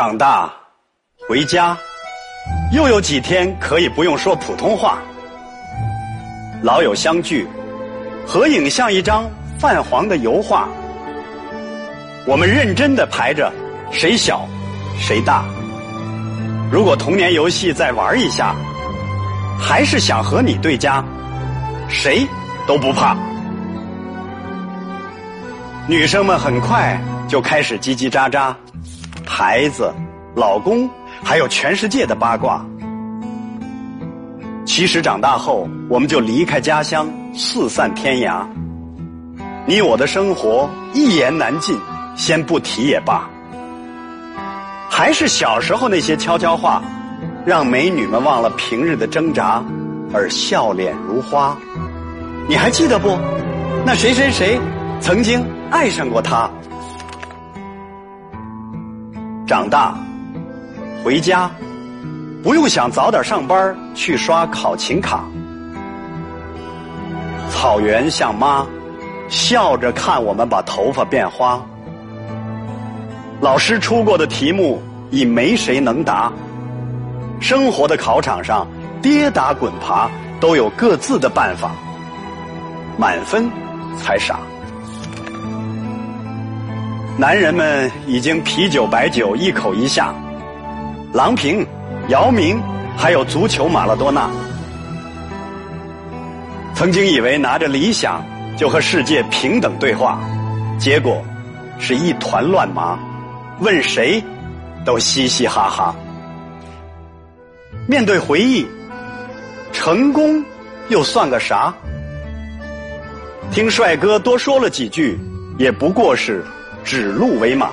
[0.00, 0.50] 长大，
[1.28, 1.76] 回家，
[2.72, 4.96] 又有几天可以不用说普通话。
[6.62, 7.46] 老友相聚，
[8.26, 10.70] 合影像一张泛黄的油画。
[12.26, 13.52] 我们认真的排着，
[13.92, 14.48] 谁小，
[14.98, 15.44] 谁大。
[16.72, 18.56] 如果童年游戏再玩一下，
[19.60, 21.04] 还是想和你对家，
[21.90, 22.26] 谁
[22.66, 23.14] 都不怕。
[25.86, 26.98] 女生们很快
[27.28, 28.54] 就开始叽叽喳喳，
[29.42, 29.90] 孩子、
[30.36, 30.86] 老公，
[31.24, 32.62] 还有全世界的八卦。
[34.66, 38.44] 其实长大后，我们就离开家乡，四散天涯。
[39.64, 41.80] 你我的生活一言难尽，
[42.14, 43.30] 先不提也罢。
[44.90, 46.82] 还是小时候那些悄悄话，
[47.46, 49.64] 让美女们忘了平日的挣扎，
[50.12, 51.56] 而笑脸如花。
[52.46, 53.16] 你还记得不？
[53.86, 54.60] 那谁谁谁
[55.00, 56.50] 曾经爱上过他。
[59.50, 59.92] 长大，
[61.02, 61.50] 回家。
[62.40, 65.24] 不用想，早点上班去刷考勤卡。
[67.50, 68.64] 草原像妈，
[69.28, 71.60] 笑着看我们把头发变花。
[73.40, 76.30] 老师出过的题目已没谁能答。
[77.40, 78.64] 生活的考场上，
[79.02, 81.72] 跌打滚爬都有各自的办法。
[82.96, 83.50] 满分
[83.98, 84.38] 才傻。
[87.18, 90.14] 男人们已经啤酒白酒一口一下，
[91.12, 91.66] 郎平。
[92.08, 92.60] 姚明，
[92.96, 94.28] 还有足球马拉多纳，
[96.74, 98.24] 曾经以为拿着理想
[98.56, 100.18] 就和世界平等对话，
[100.76, 101.22] 结果
[101.78, 102.98] 是一团乱麻，
[103.60, 104.20] 问谁
[104.84, 105.94] 都嘻嘻哈哈。
[107.86, 108.66] 面对回忆，
[109.72, 110.42] 成功
[110.88, 111.72] 又算个啥？
[113.52, 115.16] 听帅哥多说了几句，
[115.58, 116.44] 也不过是
[116.84, 117.70] 指鹿为马。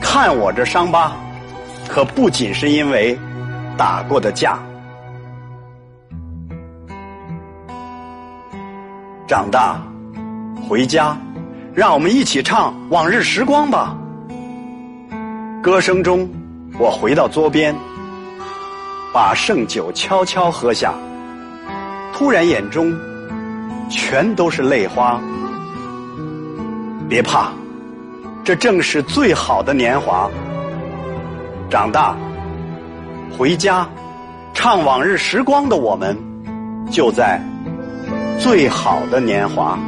[0.00, 1.12] 看我这伤疤。
[1.88, 3.18] 可不仅是因为
[3.76, 4.60] 打过的架，
[9.26, 9.82] 长大
[10.68, 11.18] 回家，
[11.74, 13.96] 让我们一起唱往日时光吧。
[15.60, 16.30] 歌声中，
[16.78, 17.74] 我回到桌边，
[19.12, 20.94] 把剩酒悄悄喝下，
[22.12, 22.96] 突然眼中
[23.88, 25.20] 全都是泪花。
[27.08, 27.50] 别怕，
[28.44, 30.30] 这正是最好的年华。
[31.68, 32.16] 长大，
[33.38, 33.88] 回家，
[34.52, 36.16] 唱往日时光的我们，
[36.90, 37.40] 就在
[38.38, 39.78] 最好的年华。